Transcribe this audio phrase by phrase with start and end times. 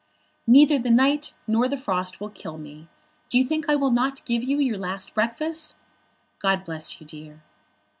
[0.47, 2.87] "Neither the night nor the frost will kill me.
[3.29, 5.77] Do you think I will not give you your last breakfast?
[6.39, 7.43] God bless you, dear."